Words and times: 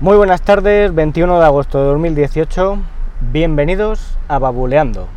Muy 0.00 0.16
buenas 0.16 0.42
tardes, 0.42 0.94
21 0.94 1.40
de 1.40 1.44
agosto 1.44 1.80
de 1.80 1.86
2018. 1.86 2.78
Bienvenidos 3.32 4.16
a 4.28 4.38
Babuleando. 4.38 5.08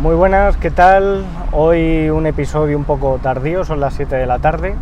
Muy 0.00 0.16
buenas, 0.16 0.56
¿qué 0.56 0.72
tal? 0.72 1.24
Hoy 1.52 2.10
un 2.10 2.26
episodio 2.26 2.76
un 2.76 2.82
poco 2.82 3.20
tardío, 3.22 3.64
son 3.64 3.78
las 3.78 3.94
7 3.94 4.16
de 4.16 4.26
la 4.26 4.40
tarde. 4.40 4.74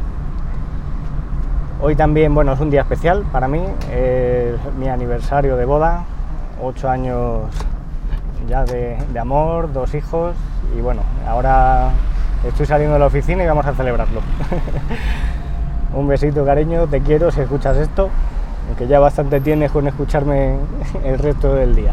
Hoy 1.80 1.94
también, 1.94 2.34
bueno, 2.34 2.52
es 2.54 2.60
un 2.60 2.70
día 2.70 2.80
especial 2.80 3.24
para 3.30 3.46
mí, 3.46 3.62
es 3.92 4.56
mi 4.76 4.88
aniversario 4.88 5.56
de 5.56 5.64
boda, 5.64 6.02
8 6.60 6.88
años 6.90 7.42
ya 8.48 8.64
de, 8.64 8.98
de 9.12 9.18
amor, 9.20 9.72
dos 9.72 9.94
hijos 9.94 10.34
y 10.76 10.80
bueno, 10.80 11.02
ahora 11.24 11.90
estoy 12.44 12.66
saliendo 12.66 12.94
de 12.94 12.98
la 12.98 13.06
oficina 13.06 13.44
y 13.44 13.46
vamos 13.46 13.64
a 13.64 13.74
celebrarlo. 13.74 14.22
un 15.94 16.08
besito 16.08 16.44
cariño, 16.44 16.88
te 16.88 17.00
quiero 17.00 17.30
si 17.30 17.42
escuchas 17.42 17.76
esto, 17.76 18.10
aunque 18.66 18.88
ya 18.88 18.98
bastante 18.98 19.40
tienes 19.40 19.70
con 19.70 19.86
escucharme 19.86 20.56
el 21.04 21.16
resto 21.16 21.54
del 21.54 21.76
día. 21.76 21.92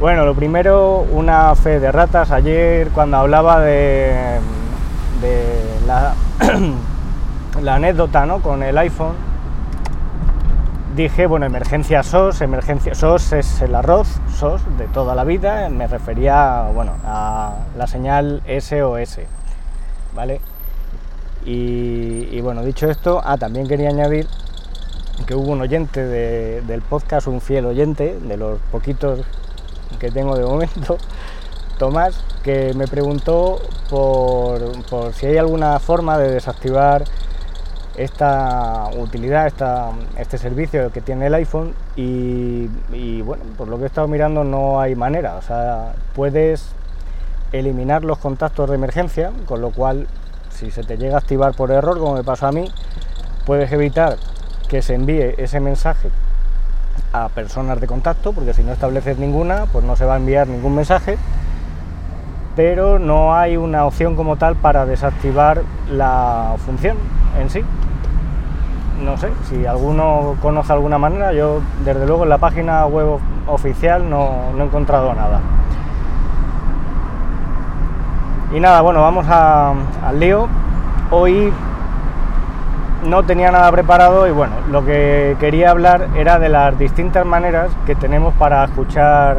Bueno, 0.00 0.26
lo 0.26 0.34
primero, 0.34 1.06
una 1.12 1.54
fe 1.54 1.78
de 1.78 1.92
ratas. 1.92 2.32
Ayer 2.32 2.88
cuando 2.88 3.16
hablaba 3.18 3.60
de, 3.60 4.40
de 5.22 5.86
la, 5.86 6.14
la, 7.62 7.74
anécdota 7.74 8.26
¿no? 8.26 8.40
con 8.42 8.62
el 8.62 8.76
iPhone, 8.78 9.14
dije, 10.94 11.26
bueno, 11.26 11.46
emergencia 11.46 12.02
SOS, 12.02 12.40
emergencia 12.40 12.94
SOS 12.94 13.32
es 13.32 13.62
el 13.62 13.74
arroz, 13.74 14.08
SOS 14.38 14.62
de 14.78 14.86
toda 14.88 15.14
la 15.14 15.24
vida, 15.24 15.68
me 15.68 15.86
refería, 15.86 16.70
bueno, 16.74 16.92
a 17.04 17.54
la 17.76 17.86
señal 17.86 18.42
SOS, 18.46 19.20
¿vale? 20.14 20.40
Y, 21.44 22.40
bueno, 22.40 22.64
dicho 22.64 22.90
esto, 22.90 23.22
ah, 23.24 23.36
también 23.36 23.68
quería 23.68 23.90
añadir 23.90 24.26
que 25.26 25.34
hubo 25.36 25.52
un 25.52 25.60
oyente 25.60 26.04
de, 26.04 26.60
del 26.62 26.82
podcast, 26.82 27.28
un 27.28 27.40
fiel 27.40 27.66
oyente, 27.66 28.18
de 28.18 28.36
los 28.36 28.58
poquitos 28.72 29.20
que 30.00 30.10
tengo 30.10 30.36
de 30.36 30.44
momento, 30.44 30.98
Tomás, 31.78 32.24
que 32.42 32.72
me 32.74 32.86
preguntó 32.86 33.60
por, 33.90 34.60
si 35.12 35.26
hay 35.26 35.36
alguna 35.36 35.78
forma 35.78 36.16
de 36.16 36.30
desactivar 36.30 37.04
esta 37.96 38.88
utilidad, 38.96 39.46
esta, 39.46 39.90
este 40.18 40.38
servicio 40.38 40.92
que 40.92 41.00
tiene 41.00 41.26
el 41.26 41.34
iPhone 41.34 41.74
y, 41.96 42.68
y, 42.92 43.22
bueno, 43.22 43.44
por 43.56 43.68
lo 43.68 43.78
que 43.78 43.84
he 43.84 43.86
estado 43.86 44.08
mirando 44.08 44.44
no 44.44 44.80
hay 44.80 44.94
manera, 44.94 45.36
o 45.36 45.42
sea, 45.42 45.94
puedes 46.14 46.72
eliminar 47.52 48.04
los 48.04 48.18
contactos 48.18 48.68
de 48.68 48.74
emergencia, 48.74 49.30
con 49.46 49.60
lo 49.60 49.70
cual 49.70 50.06
si 50.50 50.70
se 50.70 50.82
te 50.82 50.96
llega 50.96 51.16
a 51.16 51.18
activar 51.18 51.54
por 51.54 51.70
error, 51.70 51.98
como 51.98 52.14
me 52.14 52.24
pasó 52.24 52.46
a 52.46 52.52
mí, 52.52 52.70
puedes 53.44 53.70
evitar 53.72 54.16
que 54.68 54.82
se 54.82 54.94
envíe 54.94 55.34
ese 55.38 55.60
mensaje 55.60 56.10
a 57.12 57.28
personas 57.28 57.80
de 57.80 57.86
contacto, 57.86 58.32
porque 58.32 58.52
si 58.52 58.62
no 58.62 58.72
estableces 58.72 59.18
ninguna, 59.18 59.66
pues 59.66 59.84
no 59.84 59.96
se 59.96 60.04
va 60.04 60.14
a 60.14 60.16
enviar 60.16 60.48
ningún 60.48 60.74
mensaje, 60.74 61.18
pero 62.56 62.98
no 62.98 63.34
hay 63.34 63.56
una 63.56 63.84
opción 63.86 64.16
como 64.16 64.36
tal 64.36 64.56
para 64.56 64.86
desactivar 64.86 65.62
la 65.90 66.56
función 66.64 66.96
en 67.38 67.50
sí. 67.50 67.62
No 69.04 69.16
sé, 69.18 69.30
si 69.44 69.66
alguno 69.66 70.36
conoce 70.40 70.72
alguna 70.72 70.96
manera, 70.96 71.32
yo 71.32 71.60
desde 71.84 72.06
luego 72.06 72.22
en 72.22 72.30
la 72.30 72.38
página 72.38 72.86
web 72.86 73.18
oficial 73.46 74.08
no, 74.08 74.52
no 74.56 74.64
he 74.64 74.66
encontrado 74.66 75.12
nada. 75.14 75.40
Y 78.54 78.60
nada, 78.60 78.80
bueno, 78.80 79.02
vamos 79.02 79.26
al 79.28 80.18
lío. 80.18 80.48
Hoy 81.10 81.52
no 83.04 83.22
tenía 83.24 83.50
nada 83.50 83.70
preparado 83.70 84.26
y 84.26 84.30
bueno, 84.30 84.54
lo 84.70 84.84
que 84.84 85.36
quería 85.38 85.70
hablar 85.70 86.08
era 86.16 86.38
de 86.38 86.48
las 86.48 86.78
distintas 86.78 87.26
maneras 87.26 87.70
que 87.86 87.94
tenemos 87.94 88.34
para 88.34 88.64
escuchar 88.64 89.38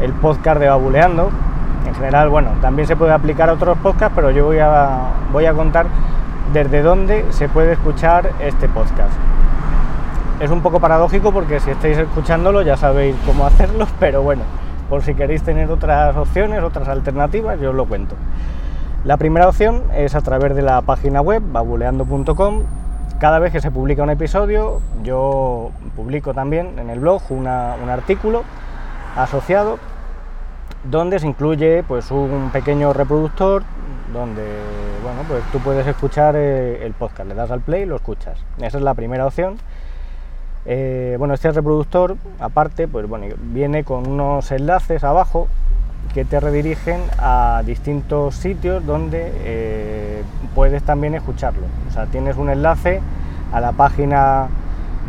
el 0.00 0.12
podcast 0.14 0.60
de 0.60 0.68
Babuleando. 0.68 1.30
En 1.86 1.94
general, 1.94 2.28
bueno, 2.28 2.50
también 2.60 2.88
se 2.88 2.96
puede 2.96 3.12
aplicar 3.12 3.48
a 3.48 3.54
otros 3.54 3.78
podcasts, 3.78 4.12
pero 4.14 4.30
yo 4.30 4.46
voy 4.46 4.58
a, 4.58 4.98
voy 5.32 5.46
a 5.46 5.52
contar 5.54 5.86
desde 6.52 6.82
dónde 6.82 7.24
se 7.30 7.48
puede 7.48 7.72
escuchar 7.72 8.30
este 8.40 8.68
podcast. 8.68 9.12
Es 10.40 10.50
un 10.50 10.62
poco 10.62 10.80
paradójico 10.80 11.32
porque 11.32 11.60
si 11.60 11.70
estáis 11.70 11.98
escuchándolo 11.98 12.62
ya 12.62 12.76
sabéis 12.76 13.14
cómo 13.24 13.46
hacerlo, 13.46 13.86
pero 14.00 14.22
bueno, 14.22 14.42
por 14.88 15.02
si 15.02 15.14
queréis 15.14 15.42
tener 15.42 15.70
otras 15.70 16.16
opciones, 16.16 16.62
otras 16.62 16.88
alternativas, 16.88 17.60
yo 17.60 17.70
os 17.70 17.76
lo 17.76 17.86
cuento. 17.86 18.16
La 19.04 19.16
primera 19.16 19.48
opción 19.48 19.82
es 19.94 20.14
a 20.14 20.20
través 20.20 20.54
de 20.54 20.62
la 20.62 20.82
página 20.82 21.20
web 21.20 21.42
babuleando.com 21.52 22.62
cada 23.20 23.38
vez 23.38 23.52
que 23.52 23.60
se 23.60 23.70
publica 23.70 24.02
un 24.02 24.10
episodio, 24.10 24.80
yo 25.02 25.72
publico 25.94 26.32
también 26.32 26.78
en 26.78 26.88
el 26.88 27.00
blog 27.00 27.20
una, 27.28 27.76
un 27.82 27.90
artículo 27.90 28.44
asociado 29.14 29.78
donde 30.84 31.18
se 31.18 31.26
incluye 31.26 31.82
pues, 31.82 32.10
un 32.10 32.50
pequeño 32.52 32.92
reproductor 32.92 33.62
donde 34.12 34.42
bueno, 35.02 35.22
pues, 35.26 35.42
tú 35.52 35.58
puedes 35.60 35.86
escuchar 35.86 36.34
eh, 36.36 36.84
el 36.84 36.92
podcast, 36.92 37.28
le 37.28 37.34
das 37.34 37.50
al 37.50 37.60
play 37.60 37.82
y 37.82 37.86
lo 37.86 37.96
escuchas. 37.96 38.38
Esa 38.58 38.78
es 38.78 38.82
la 38.82 38.94
primera 38.94 39.26
opción. 39.26 39.56
Eh, 40.66 41.16
bueno, 41.18 41.34
este 41.34 41.50
reproductor, 41.52 42.16
aparte, 42.38 42.86
pues 42.86 43.08
bueno, 43.08 43.26
viene 43.38 43.82
con 43.84 44.06
unos 44.06 44.50
enlaces 44.52 45.04
abajo 45.04 45.48
que 46.12 46.24
te 46.24 46.38
redirigen 46.40 47.00
a 47.18 47.62
distintos 47.64 48.34
sitios 48.34 48.84
donde 48.84 49.32
eh, 49.36 50.22
puedes 50.54 50.82
también 50.82 51.14
escucharlo. 51.14 51.66
O 51.88 51.92
sea, 51.92 52.06
tienes 52.06 52.36
un 52.36 52.50
enlace 52.50 53.00
a 53.52 53.60
la 53.60 53.72
página 53.72 54.48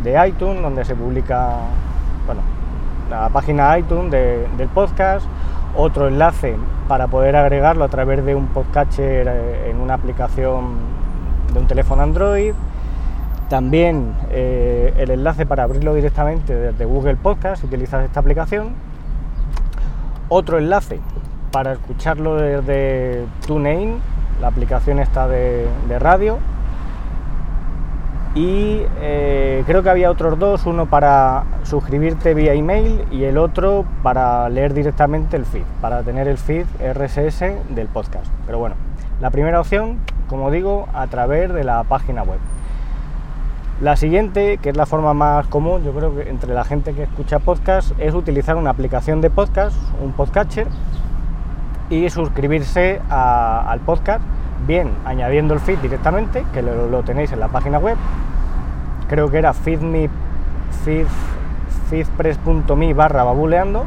de 0.02 0.28
iTunes 0.28 0.62
donde 0.62 0.84
se 0.84 0.94
publica, 0.94 1.56
bueno, 2.26 2.40
la 3.10 3.28
página 3.28 3.76
iTunes 3.78 4.10
del 4.10 4.68
podcast, 4.68 5.26
otro 5.76 6.08
enlace 6.08 6.56
para 6.88 7.08
poder 7.08 7.36
agregarlo 7.36 7.84
a 7.84 7.88
través 7.88 8.24
de 8.24 8.34
un 8.34 8.48
podcatcher 8.48 9.28
en 9.66 9.80
una 9.80 9.94
aplicación 9.94 10.76
de 11.52 11.58
un 11.58 11.66
teléfono 11.66 12.02
Android. 12.02 12.54
También 13.48 14.14
eh, 14.30 14.94
el 14.96 15.10
enlace 15.10 15.46
para 15.46 15.64
abrirlo 15.64 15.94
directamente 15.94 16.54
desde 16.54 16.84
Google 16.84 17.16
Podcast 17.16 17.60
si 17.60 17.66
utilizas 17.66 18.04
esta 18.04 18.20
aplicación 18.20 18.70
otro 20.28 20.58
enlace 20.58 21.00
para 21.50 21.72
escucharlo 21.72 22.36
desde 22.36 23.26
TuneIn, 23.46 23.98
la 24.40 24.48
aplicación 24.48 24.98
está 24.98 25.28
de 25.28 25.66
radio. 25.98 26.38
Y 28.34 28.80
eh, 29.00 29.62
creo 29.66 29.82
que 29.82 29.90
había 29.90 30.10
otros 30.10 30.38
dos, 30.38 30.64
uno 30.64 30.86
para 30.86 31.44
suscribirte 31.64 32.32
vía 32.32 32.54
email 32.54 33.04
y 33.10 33.24
el 33.24 33.36
otro 33.36 33.84
para 34.02 34.48
leer 34.48 34.72
directamente 34.72 35.36
el 35.36 35.44
feed, 35.44 35.64
para 35.82 36.02
tener 36.02 36.28
el 36.28 36.38
feed 36.38 36.64
RSS 36.80 37.40
del 37.74 37.88
podcast. 37.88 38.26
Pero 38.46 38.58
bueno, 38.58 38.76
la 39.20 39.30
primera 39.30 39.60
opción, 39.60 39.98
como 40.28 40.50
digo, 40.50 40.88
a 40.94 41.06
través 41.08 41.52
de 41.52 41.62
la 41.62 41.84
página 41.84 42.22
web. 42.22 42.38
La 43.82 43.96
siguiente, 43.96 44.58
que 44.58 44.70
es 44.70 44.76
la 44.76 44.86
forma 44.86 45.12
más 45.12 45.46
común, 45.48 45.84
yo 45.84 45.92
creo 45.92 46.14
que 46.14 46.30
entre 46.30 46.54
la 46.54 46.64
gente 46.64 46.94
que 46.94 47.02
escucha 47.02 47.38
podcast, 47.38 47.92
es 47.98 48.14
utilizar 48.14 48.56
una 48.56 48.70
aplicación 48.70 49.20
de 49.20 49.28
podcast, 49.28 49.76
un 50.02 50.12
podcatcher, 50.12 50.68
y 51.90 52.08
suscribirse 52.08 53.02
al 53.10 53.80
podcast, 53.80 54.22
bien 54.66 54.90
añadiendo 55.04 55.54
el 55.54 55.60
feed 55.60 55.78
directamente, 55.78 56.44
que 56.52 56.62
lo, 56.62 57.02
tenéis 57.02 57.32
en 57.32 57.40
la 57.40 57.48
página 57.48 57.78
web, 57.78 57.96
creo 59.08 59.30
que 59.30 59.38
era 59.38 59.52
feedme, 59.52 60.08
feed, 60.84 61.06
feedpress.me 61.90 62.94
barra 62.94 63.24
babuleando, 63.24 63.84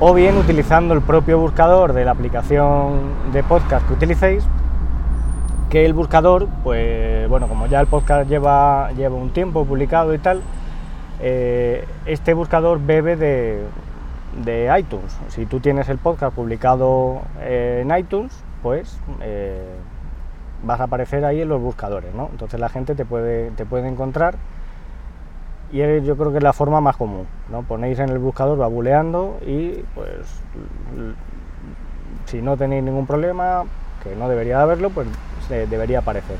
o 0.00 0.12
bien 0.12 0.36
utilizando 0.36 0.94
el 0.94 1.00
propio 1.00 1.38
buscador 1.38 1.92
de 1.92 2.04
la 2.04 2.10
aplicación 2.10 3.32
de 3.32 3.42
podcast 3.42 3.86
que 3.86 3.94
utilicéis 3.94 4.44
que 5.70 5.84
el 5.84 5.94
buscador, 5.94 6.48
pues 6.62 7.28
bueno, 7.28 7.48
como 7.48 7.66
ya 7.66 7.80
el 7.80 7.86
podcast 7.86 8.28
lleva, 8.28 8.92
lleva 8.92 9.16
un 9.16 9.30
tiempo 9.30 9.64
publicado 9.64 10.14
y 10.14 10.18
tal, 10.18 10.42
eh, 11.20 11.86
este 12.04 12.34
buscador 12.34 12.80
bebe 12.80 13.16
de, 13.16 13.62
de, 14.44 14.72
iTunes. 14.78 15.16
Si 15.28 15.46
tú 15.46 15.60
tienes 15.60 15.88
el 15.88 15.98
podcast 15.98 16.34
publicado 16.34 17.22
en 17.42 17.96
iTunes, 17.96 18.44
pues 18.62 18.98
eh, 19.20 19.76
vas 20.62 20.80
a 20.80 20.84
aparecer 20.84 21.24
ahí 21.24 21.40
en 21.40 21.48
los 21.48 21.60
buscadores, 21.60 22.14
¿no? 22.14 22.28
Entonces 22.30 22.58
la 22.60 22.68
gente 22.68 22.94
te 22.94 23.04
puede, 23.04 23.50
te 23.52 23.66
puede 23.66 23.88
encontrar 23.88 24.36
y 25.72 25.78
yo 26.02 26.16
creo 26.16 26.30
que 26.30 26.38
es 26.38 26.44
la 26.44 26.52
forma 26.52 26.80
más 26.80 26.96
común, 26.96 27.26
¿no? 27.50 27.62
Ponéis 27.62 27.98
en 27.98 28.08
el 28.08 28.18
buscador 28.18 28.56
babuleando 28.58 29.38
y 29.44 29.84
pues 29.94 30.42
si 32.26 32.40
no 32.40 32.56
tenéis 32.56 32.82
ningún 32.82 33.06
problema, 33.06 33.64
que 34.02 34.14
no 34.16 34.28
debería 34.28 34.58
de 34.58 34.62
haberlo, 34.62 34.90
pues 34.90 35.08
debería 35.48 36.00
aparecer. 36.00 36.36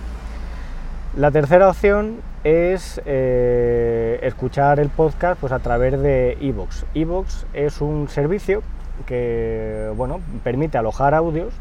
La 1.16 1.30
tercera 1.30 1.68
opción 1.68 2.16
es 2.44 3.00
eh, 3.06 4.18
escuchar 4.22 4.80
el 4.80 4.90
podcast 4.90 5.40
pues, 5.40 5.52
a 5.52 5.58
través 5.60 6.00
de 6.00 6.36
Evox. 6.40 6.84
Evox 6.94 7.46
es 7.54 7.80
un 7.80 8.08
servicio 8.08 8.62
que 9.06 9.90
bueno, 9.96 10.20
permite 10.44 10.78
alojar 10.78 11.14
audios 11.14 11.54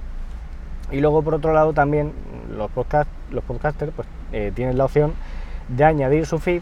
y 0.96 1.02
luego 1.02 1.22
por 1.22 1.34
otro 1.34 1.52
lado 1.52 1.74
también 1.74 2.14
los, 2.56 2.72
podcast, 2.72 3.10
los 3.30 3.44
podcasters 3.44 3.92
pues, 3.94 4.08
eh, 4.32 4.54
tienen 4.56 4.78
la 4.78 4.86
opción 4.86 5.12
de 5.68 5.84
añadir 5.84 6.26
su 6.26 6.40
feed 6.40 6.62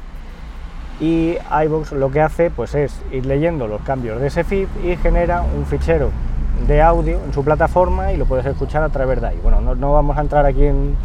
y 1.00 1.38
iVoox 1.66 1.92
lo 1.92 2.10
que 2.10 2.20
hace 2.20 2.50
pues 2.50 2.74
es 2.74 3.00
ir 3.12 3.28
leyendo 3.28 3.68
los 3.68 3.82
cambios 3.82 4.20
de 4.20 4.28
ese 4.28 4.44
feed 4.44 4.68
y 4.84 4.96
genera 4.98 5.44
un 5.44 5.68
fichero 5.68 6.10
de 6.68 6.82
audio 6.82 7.20
en 7.24 7.32
su 7.32 7.44
plataforma 7.44 8.12
y 8.12 8.18
lo 8.18 8.26
puedes 8.26 8.46
escuchar 8.48 8.82
a 8.82 8.90
través 8.90 9.22
de 9.22 9.28
ahí. 9.28 9.40
Bueno, 9.44 9.76
no, 9.76 9.94
vamos 9.94 10.18
a 10.18 10.22
entrar 10.22 10.48
aquí 10.48 10.66
en, 10.66 10.96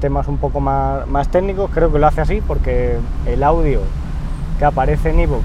temas 0.00 0.28
un 0.28 0.36
poco 0.36 0.60
más, 0.60 1.06
más, 1.08 1.28
técnicos, 1.28 1.70
creo 1.72 1.90
que 1.90 1.98
lo 1.98 2.06
hace 2.06 2.20
así 2.20 2.42
porque 2.46 2.98
el 3.26 3.42
audio 3.42 3.80
que 4.58 4.64
aparece 4.66 5.10
en 5.10 5.20
iVoox 5.20 5.44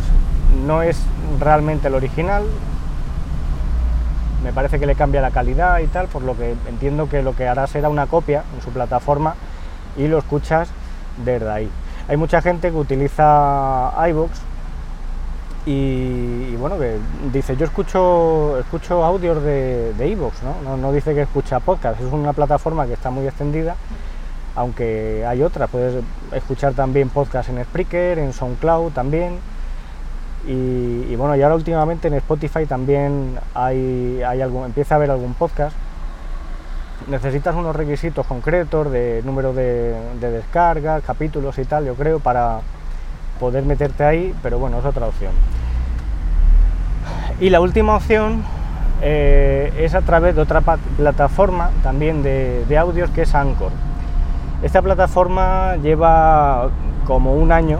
no 0.66 0.82
es 0.82 1.02
realmente 1.40 1.88
el 1.88 1.96
original, 1.96 2.44
me 4.48 4.54
parece 4.54 4.80
que 4.80 4.86
le 4.86 4.96
cambia 4.96 5.20
la 5.20 5.32
calidad 5.32 5.80
y 5.80 5.88
tal, 5.88 6.08
por 6.08 6.22
lo 6.22 6.38
que 6.38 6.56
entiendo 6.70 7.10
que 7.10 7.22
lo 7.22 7.36
que 7.36 7.50
hará 7.50 7.68
será 7.68 7.90
una 7.90 8.08
copia 8.08 8.44
en 8.56 8.62
su 8.62 8.70
plataforma 8.70 9.36
y 9.98 10.08
lo 10.08 10.18
escuchas 10.20 10.70
desde 11.26 11.52
ahí. 11.52 11.70
Hay 12.08 12.16
mucha 12.16 12.42
gente 12.42 12.72
que 12.72 12.78
utiliza 12.78 13.92
iVoox 14.08 14.32
y, 15.66 16.56
bueno, 16.56 16.80
que 16.80 16.98
dice, 17.34 17.58
yo 17.58 17.66
escucho, 17.66 18.58
escucho 18.58 19.04
audios 19.04 19.44
de, 19.44 19.94
de 19.98 20.08
iVoox, 20.08 20.36
¿no? 20.44 20.78
¿no? 20.78 20.94
dice 20.94 21.14
que 21.14 21.24
escucha 21.24 21.60
podcast, 21.60 22.00
es 22.00 22.14
una 22.14 22.32
plataforma 22.32 22.88
que 22.88 22.94
está 22.94 23.10
muy 23.10 23.28
extendida, 23.28 23.76
aunque 24.56 25.26
hay 25.28 25.44
otras, 25.44 25.70
puedes 25.70 26.02
escuchar 26.32 26.74
también 26.74 27.10
podcast 27.10 27.50
en 27.50 27.62
Spreaker, 27.66 28.18
en 28.18 28.32
SoundCloud 28.32 28.94
también, 28.94 29.40
y, 30.46 31.16
bueno, 31.16 31.36
y 31.36 31.42
ahora 31.42 31.56
últimamente 31.56 32.08
en 32.08 32.14
Spotify 32.16 32.66
también 32.66 33.38
hay, 33.54 34.22
hay 34.26 34.42
algún, 34.42 34.66
empieza 34.66 34.96
a 34.96 34.98
haber 34.98 35.12
algún 35.12 35.34
podcast 35.34 35.76
necesitas 37.08 37.56
unos 37.56 37.76
requisitos 37.76 38.26
concretos 38.26 38.92
de 38.92 39.22
número 39.24 39.54
de, 39.54 39.96
descargas, 40.20 41.04
capítulos 41.04 41.58
y 41.58 41.66
tal, 41.66 41.86
yo 41.86 41.96
creo, 41.96 42.20
para 42.20 42.60
poder 43.40 43.64
meterte 43.64 44.04
ahí, 44.04 44.34
pero 44.42 44.60
bueno, 44.60 44.80
es 44.80 44.86
otra 44.86 45.08
opción. 45.08 45.32
Y 47.40 47.50
la 47.50 47.62
última 47.62 47.96
opción 47.96 48.44
eh, 49.02 49.72
es 49.78 49.94
a 49.94 50.02
través 50.02 50.36
de 50.36 50.42
otra 50.42 50.62
plataforma 50.62 51.70
también 51.84 52.24
de, 52.24 52.66
de, 52.68 52.78
audios 52.78 53.10
que 53.12 53.22
es 53.22 53.36
Anchor. 53.36 53.72
Esta 54.64 54.82
plataforma 54.82 55.76
lleva 55.78 56.72
como 57.06 57.36
un 57.36 57.52
año 57.52 57.80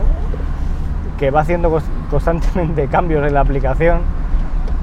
que 1.18 1.30
va 1.30 1.40
haciendo 1.40 1.70
constantemente 2.10 2.86
cambios 2.90 3.26
en 3.26 3.34
la 3.34 3.40
aplicación 3.40 4.00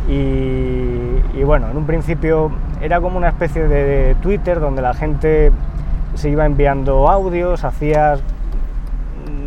y, 0.07 1.43
bueno, 1.43 1.69
en 1.69 1.77
un 1.77 1.85
principio 1.85 2.51
era 2.81 3.01
como 3.01 3.17
una 3.17 3.29
especie 3.29 3.67
de 3.67 4.15
Twitter 4.21 4.59
donde 4.59 4.81
la 4.81 4.93
gente 4.93 5.51
se 6.13 6.29
iba 6.29 6.45
enviando 6.45 7.09
audios, 7.09 7.63
hacías 7.63 8.21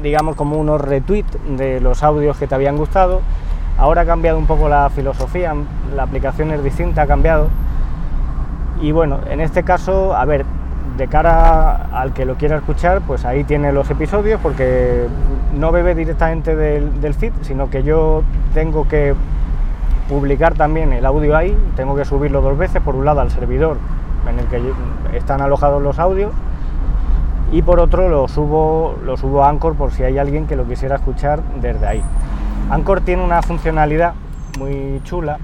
digamos 0.02 0.36
como 0.36 0.56
unos 0.56 0.80
retweets 0.80 1.36
de 1.56 1.80
los 1.80 2.02
audios 2.02 2.36
que 2.36 2.46
te 2.46 2.54
habían 2.54 2.76
gustado. 2.76 3.20
Ahora 3.78 4.02
ha 4.02 4.06
cambiado 4.06 4.38
un 4.38 4.46
poco 4.46 4.68
la 4.68 4.90
filosofía, 4.90 5.54
la 5.94 6.02
aplicación 6.02 6.50
es 6.50 6.62
distinta, 6.62 7.02
ha 7.02 7.06
cambiado. 7.06 7.48
Y 8.80 8.92
bueno, 8.92 9.20
en 9.28 9.40
este 9.40 9.62
caso, 9.62 10.16
a 10.16 10.24
ver, 10.24 10.44
de 10.96 11.06
cara 11.08 11.88
al 11.92 12.12
que 12.12 12.24
lo 12.24 12.34
quiera 12.34 12.56
escuchar, 12.56 13.00
pues 13.02 13.24
ahí 13.24 13.44
tiene 13.44 13.72
los 13.72 13.88
episodios 13.90 14.40
porque 14.40 15.06
no 15.54 15.72
bebe 15.72 15.94
directamente 15.94 16.54
del, 16.54 17.14
feed, 17.14 17.32
sino 17.42 17.70
que 17.70 17.82
yo 17.82 18.22
tengo 18.54 18.86
que 18.88 19.14
publicar 20.08 20.54
también 20.54 20.92
el 20.92 21.04
audio 21.06 21.36
ahí, 21.36 21.56
tengo 21.76 21.96
que 21.96 22.04
subirlo 22.04 22.40
dos 22.40 22.56
veces, 22.56 22.82
por 22.82 22.94
un 22.94 23.04
lado 23.04 23.20
al 23.20 23.30
servidor 23.30 23.76
en 24.28 24.38
el 24.38 24.46
que 24.46 25.16
están 25.16 25.40
alojados 25.40 25.82
los 25.82 25.98
audios 25.98 26.32
y 27.50 27.62
por 27.62 27.80
otro 27.80 28.08
lo 28.08 28.28
subo, 28.28 28.96
subo 29.16 29.44
a 29.44 29.48
Anchor 29.48 29.74
por 29.74 29.92
si 29.92 30.02
hay 30.02 30.18
alguien 30.18 30.46
que 30.46 30.56
lo 30.56 30.66
quisiera 30.66 30.96
escuchar 30.96 31.42
desde 31.60 31.86
ahí. 31.86 32.02
Anchor 32.70 33.00
tiene 33.00 33.24
una 33.24 33.40
funcionalidad 33.42 34.14
muy 34.58 35.00
chula 35.04 35.38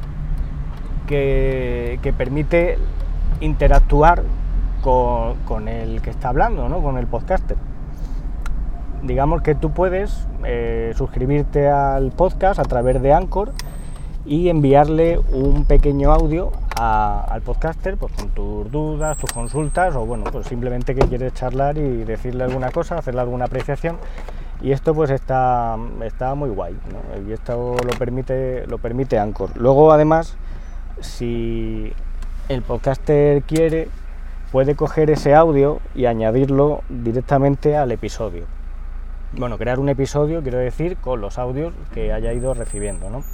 que, 1.06 2.12
permite 2.17 2.79
interactuar 3.41 4.23
con, 4.83 5.69
el 5.69 6.03
que 6.03 6.11
está 6.11 6.29
hablando, 6.29 6.69
¿no? 6.69 6.83
con 6.83 6.99
el 6.99 7.06
podcaster. 7.06 7.56
Digamos 9.05 9.43
que 9.43 9.55
tú 9.55 9.71
puedes 9.71 10.27
eh, 10.47 10.95
suscribirte 10.97 11.69
al 11.69 12.11
podcast 12.11 12.59
a 12.59 12.62
través 12.62 13.03
de 13.03 13.12
Anchor 13.12 13.53
y 14.25 14.49
enviarle 14.49 15.19
un 15.31 15.67
pequeño 15.67 16.11
audio 16.11 16.53
al 16.77 17.43
podcaster 17.43 17.99
pues, 17.99 18.12
con 18.15 18.31
tus 18.31 18.73
dudas, 18.73 19.19
tus 19.19 19.31
consultas 19.31 19.95
o 19.95 20.06
bueno, 20.06 20.25
pues 20.33 20.47
simplemente 20.47 20.95
que 20.95 21.06
quieres 21.06 21.35
charlar 21.35 21.77
y 21.77 22.05
decirle 22.05 22.45
alguna 22.45 22.71
cosa, 22.71 22.97
hacerle 22.97 23.21
alguna 23.21 23.45
apreciación 23.45 23.99
y 24.62 24.73
esto 24.73 24.95
pues 24.95 25.11
está, 25.11 25.77
está 26.03 26.35
muy 26.35 26.49
guay 26.49 26.75
y 27.29 27.33
esto 27.33 27.77
lo 27.85 27.99
permite, 27.99 28.67
lo 28.67 28.79
permite 28.79 29.19
Anchor. 29.19 29.51
Luego 29.55 29.93
además, 29.93 30.35
si 31.01 31.93
el 32.49 32.62
podcaster 32.62 33.43
quiere, 33.43 33.89
puede 34.51 34.75
coger 34.75 35.11
ese 35.11 35.35
audio 35.35 35.81
y 35.95 36.06
añadirlo 36.06 36.81
directamente 36.89 37.77
al 37.77 37.93
episodio. 37.93 38.47
Bueno, 39.36 39.58
crear 39.58 39.81
un 39.81 39.88
episodio, 39.88 40.42
quiero 40.42 40.58
decir, 40.58 40.96
con 40.96 41.20
los 41.20 41.38
audios 41.38 41.72
que 41.92 42.12
haya 42.12 42.32
ido 42.32 42.54
recibiendo, 42.54 43.10
¿no? 43.10 43.25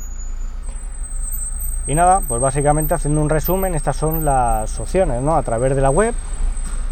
Y 1.86 1.94
nada, 1.94 2.22
pues 2.26 2.40
básicamente 2.40 2.94
haciendo 2.94 3.20
un 3.20 3.28
resumen, 3.28 3.74
estas 3.74 3.96
son 3.96 4.24
las 4.24 4.80
opciones, 4.80 5.20
¿no? 5.20 5.36
A 5.36 5.42
través 5.42 5.76
de 5.76 5.82
la 5.82 5.90
web, 5.90 6.14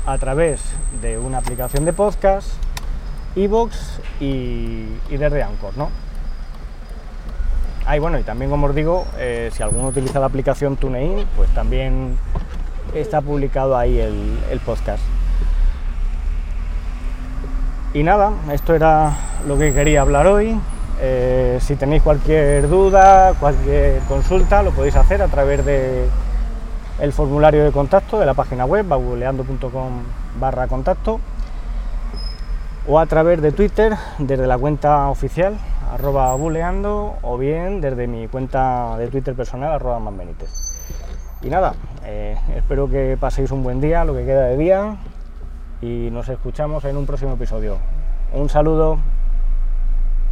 a 0.04 0.18
través 0.18 0.60
de 1.00 1.16
una 1.16 1.38
aplicación 1.38 1.86
de 1.86 1.94
podcast, 1.94 2.48
iBox 3.34 4.00
y, 4.20 4.88
y 5.08 5.16
desde 5.16 5.42
Anchor, 5.42 5.74
¿no? 5.78 5.88
Ah, 7.86 7.98
bueno, 7.98 8.18
y 8.18 8.24
también 8.24 8.50
como 8.50 8.66
os 8.66 8.74
digo, 8.74 9.06
eh, 9.16 9.48
si 9.54 9.62
alguno 9.62 9.88
utiliza 9.88 10.20
la 10.20 10.26
aplicación 10.26 10.76
TuneIn, 10.76 11.26
pues 11.34 11.48
también 11.54 12.18
está 12.94 13.22
publicado 13.22 13.74
ahí 13.74 13.98
el 13.98 14.60
podcast. 14.66 15.02
Y 17.94 18.02
nada, 18.02 18.32
esto 18.52 18.74
era 18.74 19.16
lo 19.46 19.56
que 19.56 19.72
quería 19.72 20.02
hablar 20.02 20.26
hoy. 20.26 20.60
Eh, 21.00 21.58
si 21.62 21.74
tenéis 21.74 22.02
cualquier 22.02 22.68
duda, 22.68 23.32
cualquier 23.40 24.00
consulta, 24.00 24.62
lo 24.62 24.72
podéis 24.72 24.96
hacer 24.96 25.22
a 25.22 25.28
través 25.28 25.64
de 25.64 26.06
el 27.00 27.12
formulario 27.12 27.64
de 27.64 27.72
contacto 27.72 28.18
de 28.18 28.26
la 28.26 28.34
página 28.34 28.66
web 28.66 28.86
babuleando.com 28.86 30.02
barra 30.38 30.66
contacto 30.66 31.20
o 32.88 32.98
a 32.98 33.06
través 33.06 33.40
de 33.40 33.52
Twitter 33.52 33.96
desde 34.18 34.48
la 34.48 34.58
cuenta 34.58 35.08
oficial 35.08 35.56
arroba 35.92 36.34
buleando 36.34 37.14
o 37.22 37.38
bien 37.38 37.80
desde 37.80 38.08
mi 38.08 38.26
cuenta 38.26 38.96
de 38.98 39.06
Twitter 39.08 39.34
personal 39.34 39.72
arroba 39.72 39.98
manbenites. 39.98 40.50
Y 41.40 41.48
nada, 41.48 41.74
eh, 42.04 42.36
espero 42.54 42.90
que 42.90 43.16
paséis 43.18 43.50
un 43.50 43.62
buen 43.62 43.80
día, 43.80 44.04
lo 44.04 44.14
que 44.14 44.24
queda 44.24 44.46
de 44.46 44.56
día 44.56 44.96
y 45.80 46.10
nos 46.10 46.28
escuchamos 46.28 46.84
en 46.84 46.96
un 46.96 47.06
próximo 47.06 47.34
episodio. 47.34 47.78
Un 48.32 48.48
saludo. 48.48 48.98